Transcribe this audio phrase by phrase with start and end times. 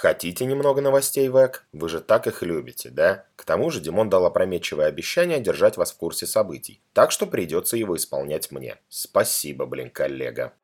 [0.00, 1.64] Хотите немного новостей, Вэк?
[1.74, 3.26] Вы же так их любите, да?
[3.36, 7.76] К тому же Димон дал опрометчивое обещание держать вас в курсе событий, так что придется
[7.76, 8.78] его исполнять мне.
[8.88, 10.54] Спасибо, блин, коллега.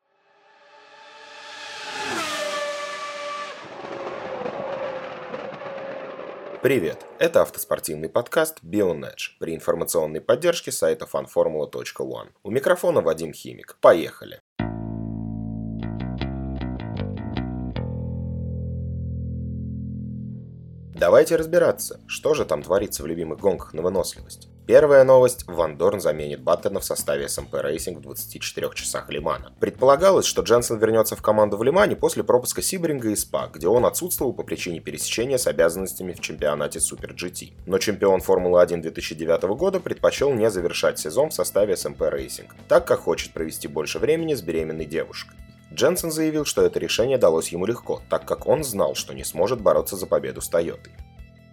[6.63, 12.29] Привет, это автоспортивный подкаст BioNedge при информационной поддержке сайта fanformula.one.
[12.41, 13.77] У микрофона Вадим Химик.
[13.81, 14.41] Поехали!
[20.99, 24.49] Давайте разбираться, что же там творится в любимых гонках на выносливость.
[24.65, 29.53] Первая новость– Ван Дорн заменит Баттена в составе SMP Racing в 24 часах Лимана.
[29.59, 33.85] Предполагалось, что Дженсен вернется в команду в Лимане после пропуска Сибринга и СПА, где он
[33.85, 37.53] отсутствовал по причине пересечения с обязанностями в чемпионате Super GT.
[37.67, 43.01] Но чемпион Формулы-1 2009 года предпочел не завершать сезон в составе SMP Racing, так как
[43.01, 45.37] хочет провести больше времени с беременной девушкой.
[45.73, 49.61] Дженсен заявил, что это решение далось ему легко, так как он знал, что не сможет
[49.61, 50.93] бороться за победу с Тойотой.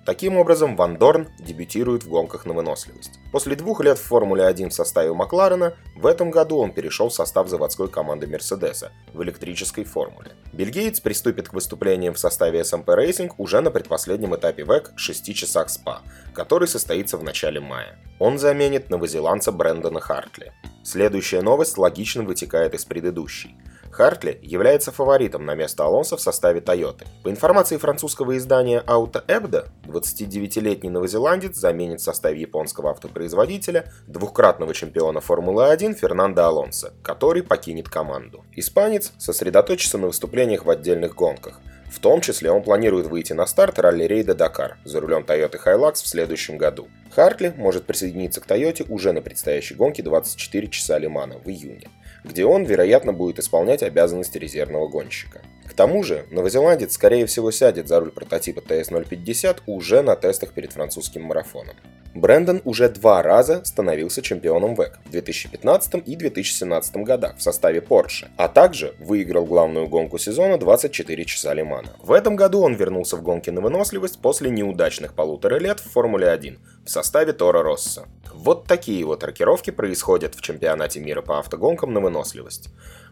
[0.04, 3.18] Таким образом, Ван Дорн дебютирует в гонках на выносливость.
[3.32, 7.48] После двух лет в Формуле-1 в составе Макларена, в этом году он перешел в состав
[7.48, 10.32] заводской команды Мерседеса в электрической формуле.
[10.52, 15.70] Бельгиец приступит к выступлениям в составе SMP Racing уже на предпоследнем этапе ВЭК 6 часах
[15.70, 16.02] СПА,
[16.34, 17.98] который состоится в начале мая.
[18.18, 20.52] Он заменит новозеландца Брэндона Хартли.
[20.84, 23.56] Следующая новость логично вытекает из предыдущей–
[23.94, 27.06] Хартли является фаворитом на место Алонса в составе Тойоты.
[27.22, 35.20] По информации французского издания Auto Ebdo, 29-летний новозеландец заменит в составе японского автопроизводителя двухкратного чемпиона
[35.20, 38.44] Формулы-1 Фернандо Алонсо, который покинет команду.
[38.56, 41.60] Испанец сосредоточится на выступлениях в отдельных гонках–
[41.94, 46.08] в том числе он планирует выйти на старт ралли-рейда Дакар за рулем Toyota Hilux в
[46.08, 46.88] следующем году.
[47.14, 51.88] Хартли может присоединиться к Тойоте уже на предстоящей гонке 24 часа Лимана в июне
[52.24, 55.42] где он, вероятно, будет исполнять обязанности резервного гонщика.
[55.68, 60.72] К тому же, новозеландец, скорее всего, сядет за руль прототипа TS-050 уже на тестах перед
[60.72, 61.76] французским марафоном.
[62.14, 68.28] Брэндон уже два раза становился чемпионом ВЭК в 2015 и 2017 годах в составе Porsche,
[68.36, 71.88] а также выиграл главную гонку сезона 24 часа Лимана.
[72.00, 76.28] В этом году он вернулся в гонки на выносливость после неудачных полутора лет в Формуле
[76.28, 78.06] 1 в составе Тора Росса.
[78.32, 82.13] Вот такие вот рокировки происходят в чемпионате мира по автогонкам на выносливость.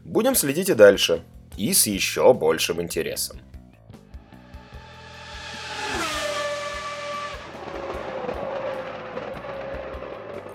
[0.04, 1.22] Будем следить и дальше.
[1.56, 3.40] И с еще большим интересом.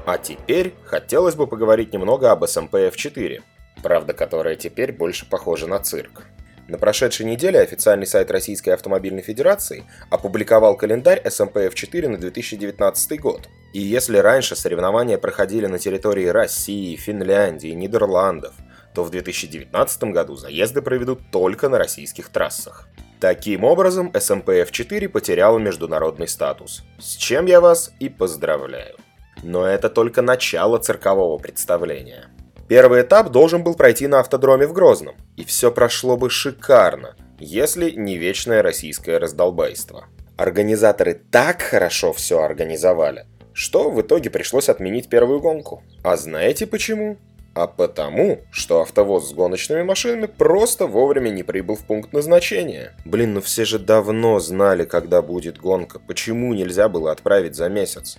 [0.05, 3.41] А теперь хотелось бы поговорить немного об SMP F4,
[3.83, 6.23] правда которая теперь больше похожа на цирк.
[6.67, 13.47] На прошедшей неделе официальный сайт Российской автомобильной федерации опубликовал календарь SMP F4 на 2019 год.
[13.73, 18.53] И если раньше соревнования проходили на территории России, Финляндии, Нидерландов,
[18.93, 22.89] то в 2019 году заезды проведут только на российских трассах.
[23.21, 28.97] Таким образом, SMP F4 потеряла международный статус, с чем я вас и поздравляю.
[29.41, 32.29] Но это только начало циркового представления.
[32.67, 37.91] Первый этап должен был пройти на автодроме в Грозном, и все прошло бы шикарно, если
[37.91, 40.05] не вечное российское раздолбайство.
[40.35, 45.81] Организаторы так хорошо все организовали, что в итоге пришлось отменить первую гонку.
[46.03, 47.17] А знаете почему?
[47.55, 52.95] А потому, что автовоз с гоночными машинами просто вовремя не прибыл в пункт назначения.
[53.03, 55.97] Блин, ну все же давно знали, когда будет гонка.
[55.97, 58.17] Почему нельзя было отправить за месяц?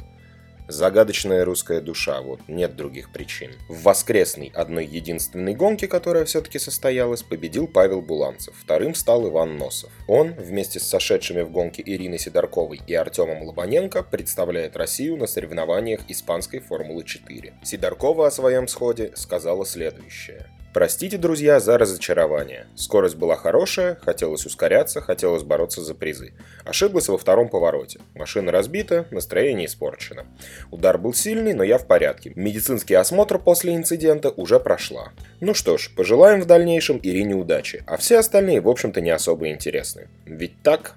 [0.68, 3.52] Загадочная русская душа, вот нет других причин.
[3.68, 9.90] В воскресной одной единственной гонке, которая все-таки состоялась, победил Павел Буланцев, вторым стал Иван Носов.
[10.06, 16.02] Он, вместе с сошедшими в гонке Ириной Сидорковой и Артемом Лобаненко, представляет Россию на соревнованиях
[16.08, 17.64] испанской Формулы-4.
[17.64, 20.50] Сидоркова о своем сходе сказала следующее.
[20.74, 22.66] Простите, друзья, за разочарование.
[22.76, 26.34] Скорость была хорошая, хотелось ускоряться, хотелось бороться за призы.
[26.64, 28.00] Ошиблась во втором повороте.
[28.14, 30.26] Машина разбита, настроение испорчено.
[30.70, 32.32] Удар был сильный, но я в порядке.
[32.34, 35.12] Медицинский осмотр после инцидента уже прошла.
[35.40, 39.48] Ну что ж, пожелаем в дальнейшем Ирине удачи, а все остальные, в общем-то, не особо
[39.48, 40.08] интересны.
[40.26, 40.96] Ведь так?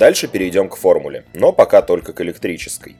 [0.00, 2.96] Дальше перейдем к формуле, но пока только к электрической.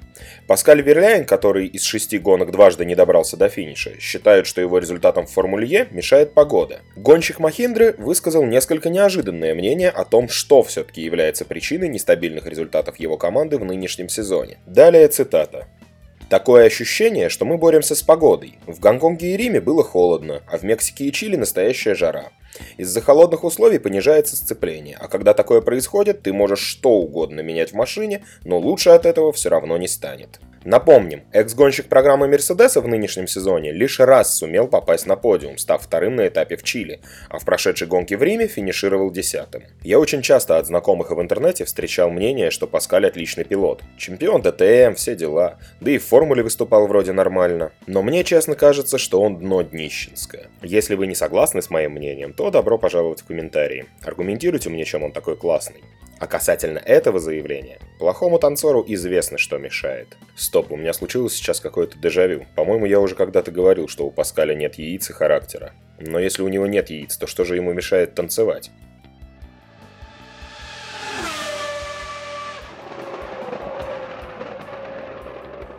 [0.47, 5.27] Паскаль Верляйн, который из шести гонок дважды не добрался до финиша, считает, что его результатом
[5.27, 6.81] в Формуле Е мешает погода.
[6.97, 13.17] Гонщик Махиндры высказал несколько неожиданное мнение о том, что все-таки является причиной нестабильных результатов его
[13.17, 14.59] команды в нынешнем сезоне.
[14.67, 15.69] Далее цитата.
[16.29, 18.59] Такое ощущение, что мы боремся с погодой.
[18.67, 22.29] В Гонконге и Риме было холодно, а в Мексике и Чили настоящая жара.
[22.77, 27.75] Из-за холодных условий понижается сцепление, а когда такое происходит, ты можешь что угодно менять в
[27.75, 30.41] машине, но лучше от этого все равно не станет.
[30.65, 36.17] Напомним, экс-гонщик программы Мерседеса в нынешнем сезоне лишь раз сумел попасть на подиум, став вторым
[36.17, 37.01] на этапе в Чили,
[37.31, 39.63] а в прошедшей гонке в Риме финишировал десятым.
[39.83, 43.83] Я очень часто от знакомых в интернете встречал мнение, что Паскаль отличный пилот.
[43.97, 47.73] Чемпион ДТМ, все дела, да и в формуле выступал вроде нормально.
[47.87, 50.49] Но мне честно кажется, что он дно днищенское.
[50.61, 53.85] Если вы не согласны с моим мнением, то добро пожаловать в комментарии.
[54.03, 55.83] Аргументируйте мне, чем он такой классный.
[56.19, 60.17] А касательно этого заявления, плохому танцору известно, что мешает.
[60.37, 62.47] Стоп, у меня случилось сейчас какое-то дежавю.
[62.57, 65.75] По-моему, я уже когда-то говорил, что у Паскаля нет яиц и характера.
[65.99, 68.71] Но если у него нет яиц, то что же ему мешает танцевать?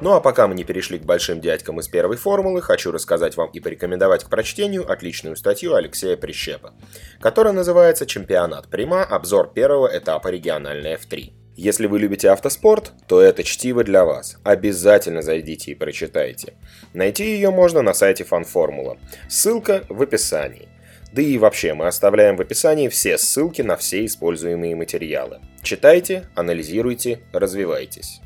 [0.01, 3.51] Ну а пока мы не перешли к большим дядькам из первой формулы, хочу рассказать вам
[3.51, 6.73] и порекомендовать к прочтению отличную статью Алексея Прищепа,
[7.19, 9.03] которая называется «Чемпионат Прима.
[9.03, 11.33] Обзор первого этапа региональной F3».
[11.55, 14.37] Если вы любите автоспорт, то это чтиво для вас.
[14.43, 16.55] Обязательно зайдите и прочитайте.
[16.93, 18.97] Найти ее можно на сайте Фанформула.
[19.29, 20.69] Ссылка в описании.
[21.11, 25.41] Да и вообще, мы оставляем в описании все ссылки на все используемые материалы.
[25.61, 28.21] Читайте, анализируйте, развивайтесь.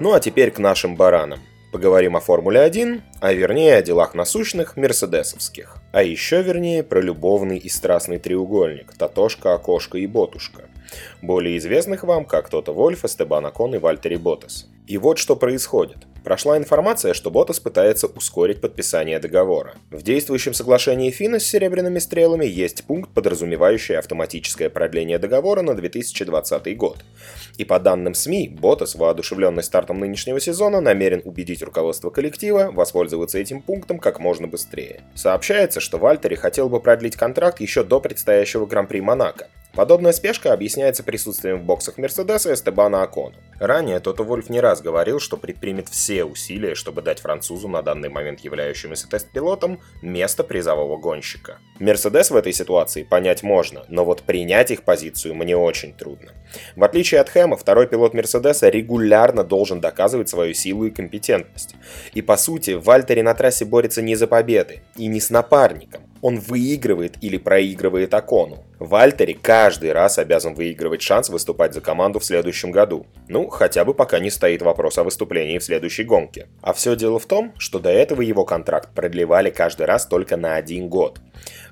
[0.00, 1.38] Ну а теперь к нашим баранам.
[1.70, 5.78] Поговорим о Формуле 1, а вернее о делах насущных мерседесовских.
[5.92, 10.64] А еще вернее про любовный и страстный треугольник Татошка, Окошка и Ботушка.
[11.22, 14.68] Более известных вам как Тота Вольф, Эстебан Акон и Вальтери Ботас.
[14.88, 15.98] И вот что происходит.
[16.24, 19.74] Прошла информация, что Ботас пытается ускорить подписание договора.
[19.90, 26.76] В действующем соглашении Фина с серебряными стрелами есть пункт, подразумевающий автоматическое продление договора на 2020
[26.78, 27.04] год.
[27.58, 33.60] И по данным СМИ, Ботас, воодушевленный стартом нынешнего сезона, намерен убедить руководство коллектива воспользоваться этим
[33.60, 35.02] пунктом как можно быстрее.
[35.14, 41.02] Сообщается, что Вальтери хотел бы продлить контракт еще до предстоящего Гран-при Монако, Подобная спешка объясняется
[41.02, 43.34] присутствием в боксах Мерседеса Эстебана Акона.
[43.58, 48.08] Ранее Тото Вольф не раз говорил, что предпримет все усилия, чтобы дать французу, на данный
[48.08, 51.58] момент являющемуся тест-пилотом, место призового гонщика.
[51.80, 56.32] Мерседес в этой ситуации понять можно, но вот принять их позицию мне очень трудно.
[56.76, 61.74] В отличие от Хэма, второй пилот Мерседеса регулярно должен доказывать свою силу и компетентность.
[62.12, 66.40] И по сути, Вальтери на трассе борется не за победы и не с напарником, он
[66.40, 68.64] выигрывает или проигрывает Акону.
[68.78, 73.06] Вальтери каждый раз обязан выигрывать шанс выступать за команду в следующем году.
[73.28, 76.48] Ну, хотя бы пока не стоит вопрос о выступлении в следующей гонке.
[76.62, 80.56] А все дело в том, что до этого его контракт продлевали каждый раз только на
[80.56, 81.20] один год.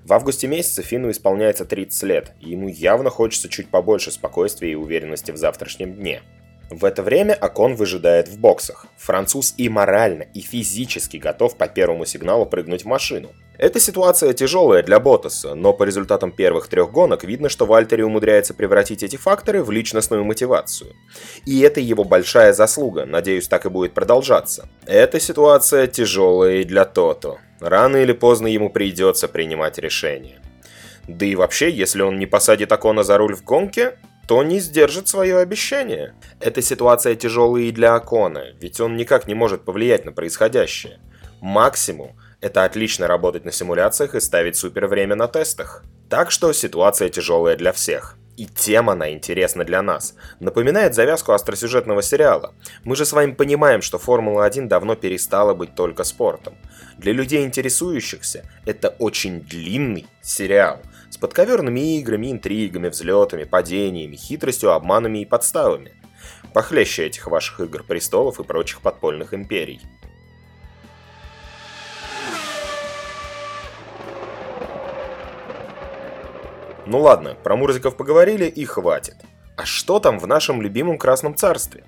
[0.04, 4.74] В августе месяце Фину исполняется 30 лет, и ему явно хочется чуть побольше спокойствия и
[4.74, 6.20] уверенности в завтрашнем дне.
[6.70, 8.86] В это время Акон выжидает в боксах.
[8.96, 13.32] Француз и морально, и физически готов по первому сигналу прыгнуть в машину.
[13.58, 18.54] Эта ситуация тяжелая для Ботаса, но по результатам первых трех гонок видно, что Вальтери умудряется
[18.54, 20.94] превратить эти факторы в личностную мотивацию.
[21.46, 24.68] И это его большая заслуга, надеюсь, так и будет продолжаться.
[24.86, 27.38] Эта ситуация тяжелая и для Тото.
[27.60, 30.40] Рано или поздно ему придется принимать решение.
[31.06, 35.08] Да и вообще, если он не посадит Акона за руль в гонке, то не сдержит
[35.08, 36.14] свое обещание.
[36.40, 41.00] Эта ситуация тяжелая и для Акона, ведь он никак не может повлиять на происходящее.
[41.40, 45.84] Максимум это отлично работать на симуляциях и ставить супер время на тестах.
[46.08, 48.18] Так что ситуация тяжелая для всех.
[48.36, 50.14] И тема она интересна для нас.
[50.40, 52.54] Напоминает завязку остросюжетного сериала.
[52.82, 56.54] Мы же с вами понимаем, что Формула-1 давно перестала быть только спортом.
[56.98, 60.80] Для людей интересующихся, это очень длинный сериал.
[61.22, 65.92] Подковерными играми, интригами, взлетами, падениями, хитростью, обманами и подставами.
[66.52, 69.80] Похлеще этих ваших игр престолов и прочих подпольных империй.
[76.86, 79.14] Ну ладно, про Мурзиков поговорили и хватит.
[79.56, 81.84] А что там в нашем любимом Красном Царстве?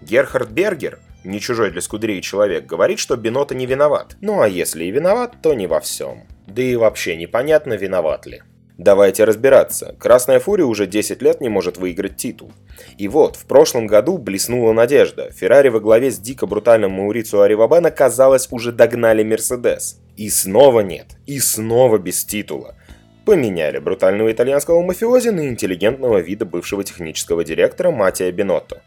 [0.00, 4.16] Герхард Бергер, не чужой для Скудерии человек, говорит, что Бинота не виноват.
[4.22, 6.22] Ну а если и виноват, то не во всем.
[6.46, 8.40] Да и вообще непонятно, виноват ли.
[8.78, 9.96] Давайте разбираться.
[9.98, 12.52] Красная Фурия уже 10 лет не может выиграть титул.
[12.96, 15.30] И вот, в прошлом году блеснула надежда.
[15.32, 20.00] Феррари во главе с дико брутальным Маурицио Аривабена, казалось, уже догнали Мерседес.
[20.16, 21.06] И снова нет.
[21.26, 22.76] И снова без титула
[23.28, 28.80] поменяли брутального итальянского мафиози на интеллигентного вида бывшего технического директора Матия Бинотто.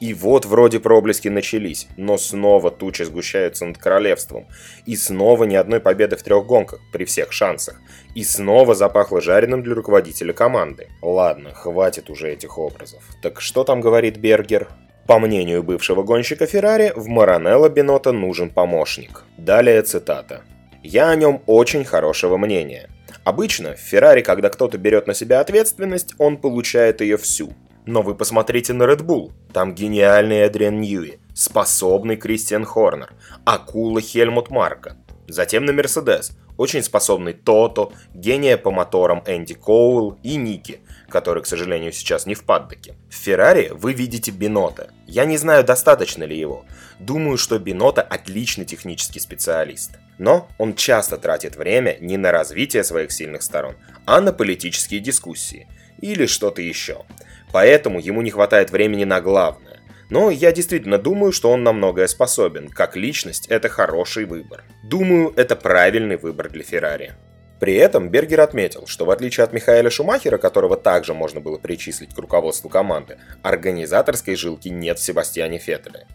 [0.00, 4.46] И вот вроде проблески начались, но снова тучи сгущаются над королевством.
[4.86, 7.80] И снова ни одной победы в трех гонках, при всех шансах.
[8.14, 10.88] И снова запахло жареным для руководителя команды.
[11.02, 13.02] Ладно, хватит уже этих образов.
[13.22, 14.68] Так что там говорит Бергер?
[15.08, 19.24] По мнению бывшего гонщика Феррари, в Маранелло Бинота нужен помощник.
[19.38, 20.42] Далее цитата.
[20.82, 22.88] «Я о нем очень хорошего мнения.
[23.24, 27.52] Обычно в Феррари, когда кто-то берет на себя ответственность, он получает ее всю.
[27.88, 29.32] Но вы посмотрите на Red Bull.
[29.50, 33.14] Там гениальный Эдриан Ньюи, способный Кристиан Хорнер,
[33.46, 34.98] акула Хельмут Марка.
[35.26, 41.46] Затем на Мерседес, очень способный Тото, гения по моторам Энди Коул и Ники, который, к
[41.46, 42.94] сожалению, сейчас не в паддоке.
[43.08, 44.90] В Феррари вы видите Бинота.
[45.06, 46.66] Я не знаю, достаточно ли его.
[46.98, 49.92] Думаю, что Бинота отличный технический специалист.
[50.18, 55.66] Но он часто тратит время не на развитие своих сильных сторон, а на политические дискуссии
[56.00, 57.04] или что-то еще.
[57.52, 59.80] Поэтому ему не хватает времени на главное.
[60.10, 62.68] Но я действительно думаю, что он на многое способен.
[62.68, 64.64] Как личность, это хороший выбор.
[64.82, 67.12] Думаю, это правильный выбор для Феррари.
[67.60, 72.14] При этом Бергер отметил, что в отличие от Михаэля Шумахера, которого также можно было причислить
[72.14, 76.06] к руководству команды, организаторской жилки нет в Себастьяне Феттеле.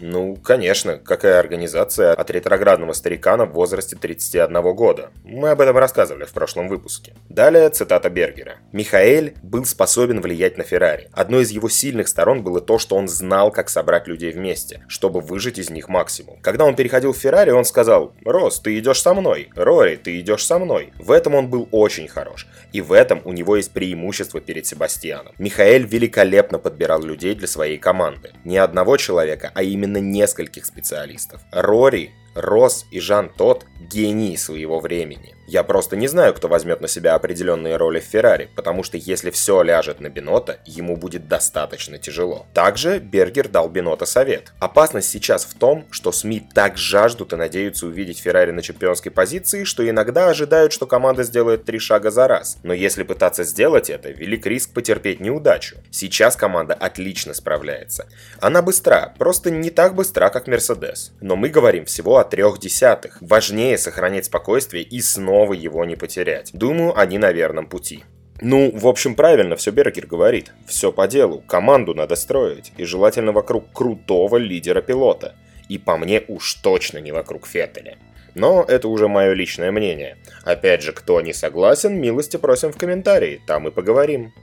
[0.00, 5.10] Ну, конечно, какая организация от ретроградного старикана в возрасте 31 года.
[5.24, 7.14] Мы об этом рассказывали в прошлом выпуске.
[7.28, 8.56] Далее цитата Бергера.
[8.72, 11.08] «Михаэль был способен влиять на Феррари.
[11.12, 15.20] Одной из его сильных сторон было то, что он знал, как собрать людей вместе, чтобы
[15.20, 16.38] выжить из них максимум.
[16.42, 19.50] Когда он переходил в Феррари, он сказал «Рос, ты идешь со мной.
[19.54, 20.92] Рори, ты идешь со мной».
[20.98, 22.46] В этом он был очень хорош.
[22.72, 25.34] И в этом у него есть преимущество перед Себастьяном.
[25.38, 28.32] Михаэль великолепно подбирал людей для своей команды.
[28.44, 31.40] Не одного человека, а именно именно нескольких специалистов.
[31.52, 35.34] Рори, Росс и Жан Тот– гении своего времени.
[35.46, 39.30] Я просто не знаю, кто возьмет на себя определенные роли в Феррари, потому что если
[39.30, 42.46] все ляжет на Бинота, ему будет достаточно тяжело.
[42.54, 44.54] Также Бергер дал Бинота совет.
[44.58, 49.64] Опасность сейчас в том, что СМИ так жаждут и надеются увидеть Феррари на чемпионской позиции,
[49.64, 52.56] что иногда ожидают, что команда сделает три шага за раз.
[52.62, 55.76] Но если пытаться сделать это, велик риск потерпеть неудачу.
[55.90, 58.08] Сейчас команда отлично справляется.
[58.40, 61.12] Она быстра, просто не так быстра, как Мерседес.
[61.20, 63.18] Но мы говорим всего о трех десятых.
[63.20, 66.50] Важнее сохранять спокойствие и снова его не потерять.
[66.52, 68.04] Думаю, они на верном пути.
[68.40, 70.52] Ну, в общем, правильно все Бергер говорит.
[70.66, 71.42] Все по делу.
[71.46, 72.72] Команду надо строить.
[72.76, 75.36] И желательно вокруг крутого лидера-пилота.
[75.68, 77.96] И по мне уж точно не вокруг Феттеля.
[78.34, 80.18] Но это уже мое личное мнение.
[80.42, 84.34] Опять же, кто не согласен, милости просим в комментарии, там и поговорим.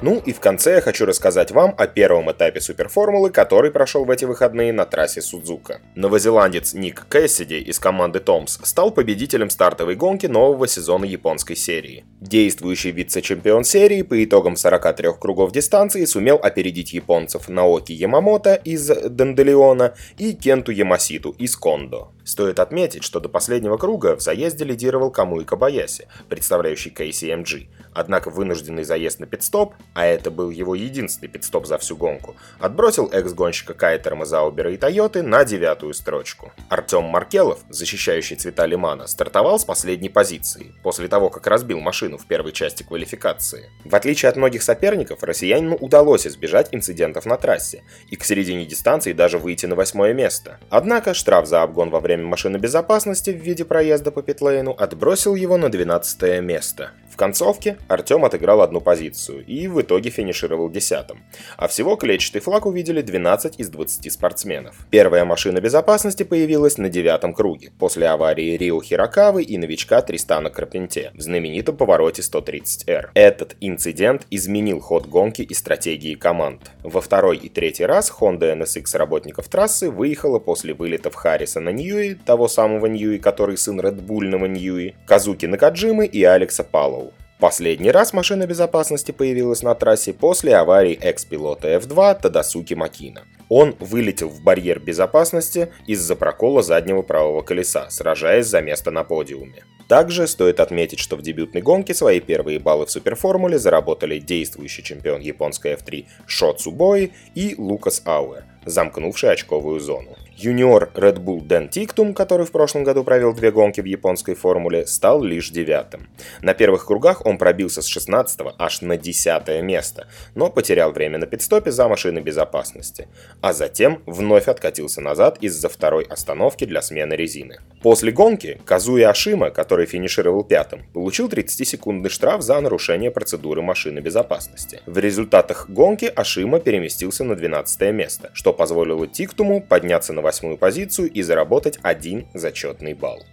[0.00, 4.10] Ну и в конце я хочу рассказать вам о первом этапе суперформулы, который прошел в
[4.10, 5.80] эти выходные на трассе Судзука.
[5.96, 12.04] Новозеландец Ник Кэссиди из команды Томс стал победителем стартовой гонки нового сезона японской серии.
[12.20, 19.94] Действующий вице-чемпион серии по итогам 43 кругов дистанции сумел опередить японцев Наоки Ямамото из Денделеона
[20.16, 22.12] и Кенту Ямаситу из Кондо.
[22.28, 27.68] Стоит отметить, что до последнего круга в заезде лидировал Камуи Кабаяси, представляющий KCMG.
[27.94, 33.08] Однако вынужденный заезд на пидстоп, а это был его единственный пидстоп за всю гонку, отбросил
[33.10, 36.52] экс-гонщика Кайтера Мазаубера и Тойоты на девятую строчку.
[36.68, 42.26] Артем Маркелов, защищающий цвета Лимана, стартовал с последней позиции, после того, как разбил машину в
[42.26, 43.70] первой части квалификации.
[43.86, 49.14] В отличие от многих соперников, россиянину удалось избежать инцидентов на трассе и к середине дистанции
[49.14, 50.60] даже выйти на восьмое место.
[50.68, 55.34] Однако штраф за обгон во время время машины безопасности в виде проезда по питлейну отбросил
[55.34, 56.90] его на 12 место.
[57.18, 61.24] Концовке Артем отыграл одну позицию и в итоге финишировал десятым.
[61.56, 64.86] А всего клетчатый флаг увидели 12 из 20 спортсменов.
[64.90, 71.10] Первая машина безопасности появилась на девятом круге, после аварии Рио Хирокавы и новичка Тристана Крапенте
[71.14, 73.08] в знаменитом повороте 130R.
[73.14, 76.70] Этот инцидент изменил ход гонки и стратегии команд.
[76.84, 82.46] Во второй и третий раз Honda NSX работников трассы выехала после вылетов Харрисона Ньюи, того
[82.46, 87.07] самого Ньюи, который сын Редбульного Ньюи, Казуки Накаджимы и Алекса Палоу.
[87.38, 93.22] Последний раз машина безопасности появилась на трассе после аварии экс-пилота F2 Тадасуки Макина.
[93.48, 99.62] Он вылетел в барьер безопасности из-за прокола заднего правого колеса, сражаясь за место на подиуме.
[99.88, 105.20] Также стоит отметить, что в дебютной гонке свои первые баллы в суперформуле заработали действующий чемпион
[105.20, 110.16] японской F3 Шо Цубои и Лукас Ауэр, замкнувший очковую зону.
[110.40, 114.86] Юниор Red Bull Дэн Тиктум, который в прошлом году провел две гонки в японской формуле,
[114.86, 116.08] стал лишь девятым.
[116.42, 121.26] На первых кругах он пробился с 16 аж на 10 место, но потерял время на
[121.26, 123.08] пидстопе за машиной безопасности,
[123.40, 127.58] а затем вновь откатился назад из-за второй остановки для смены резины.
[127.82, 134.82] После гонки Казуи Ашима, который финишировал пятым, получил 30-секундный штраф за нарушение процедуры машины безопасности.
[134.86, 141.10] В результатах гонки Ашима переместился на 12 место, что позволило Тиктуму подняться на восьмую позицию
[141.10, 143.24] и заработать один зачетный балл.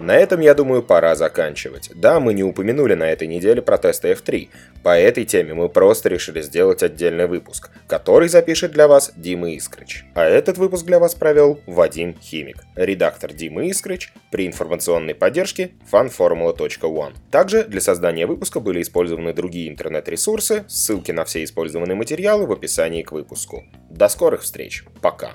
[0.00, 1.90] На этом, я думаю, пора заканчивать.
[1.94, 4.48] Да, мы не упомянули на этой неделе про тесты F3.
[4.82, 10.04] По этой теме мы просто решили сделать отдельный выпуск, который запишет для вас Дима Искрыч.
[10.14, 17.14] А этот выпуск для вас провел Вадим Химик, редактор Дима Искрыч при информационной поддержке fanformula.one.
[17.30, 23.02] Также для создания выпуска были использованы другие интернет-ресурсы, ссылки на все использованные материалы в описании
[23.02, 23.64] к выпуску.
[23.90, 24.84] До скорых встреч.
[25.00, 25.34] Пока.